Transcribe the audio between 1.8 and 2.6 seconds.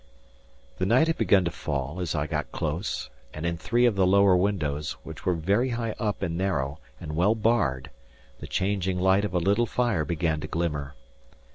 as I got